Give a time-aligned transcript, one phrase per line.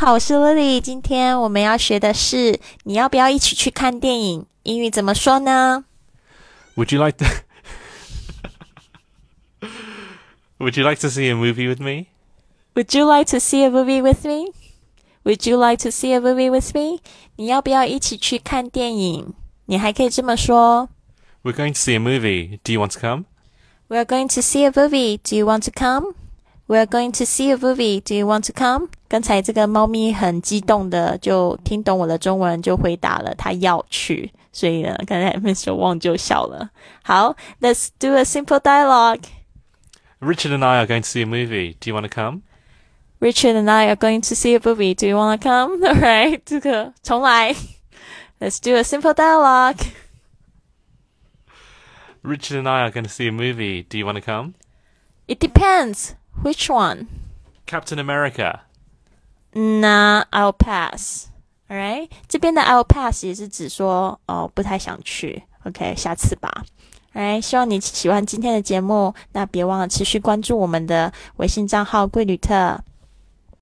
[0.00, 0.78] 好，我是 Lily。
[0.78, 4.44] 今天我们要学的是，你要不要一起去看电影？
[4.64, 5.86] 英语怎么说呢？
[6.74, 7.24] Would you like to?
[10.58, 12.08] Would you like to see a movie with me?
[12.74, 14.52] Would you like to see a movie with me?
[15.24, 17.00] Would you like to see a movie with me?
[17.36, 19.32] 你要不要一起去看电影？
[19.64, 20.90] 你还可以这么说：
[21.42, 22.58] We're going to see a movie.
[22.62, 23.24] Do you want to come?
[23.88, 25.18] We're going to see a movie.
[25.18, 26.14] Do you want to come?
[26.70, 28.00] We're going to see a movie.
[28.00, 28.88] Do you want to come?
[29.08, 34.32] 刚才这个猫咪很激动的就听懂我的中文，就回答了，它要去。
[34.52, 35.72] 所以呢，刚才 Mr.
[35.72, 36.70] Wang 就笑了。
[37.04, 39.22] 好，Let's do a simple dialogue.
[40.18, 41.76] Richard and I are going to see a movie.
[41.78, 42.42] Do you want to come?
[43.20, 44.94] Richard and I are going to see a movie.
[44.94, 45.86] Do you want to come?
[45.86, 47.54] All right，这个重来。
[48.40, 49.78] Let's do a simple dialogue.
[52.22, 53.84] Richard and I are going to see a movie.
[53.88, 54.54] Do you want to come?
[55.28, 56.14] It depends.
[56.43, 57.07] Which one?
[57.65, 58.61] Captain America.
[59.53, 61.27] Nah, I'll pass.
[61.69, 65.43] Alright，这边的 I'll pass 也是指说哦不太想去。
[65.63, 66.63] OK，下次吧。
[67.13, 72.81] Alright，希望你喜欢今天的节目，那别忘了持续关注我们的微信账号“贵旅特”。